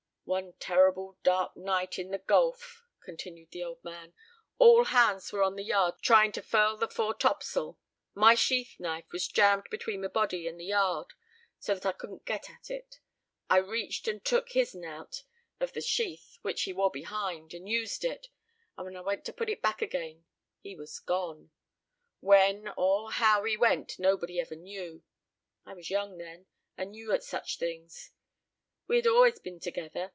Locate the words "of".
15.59-15.73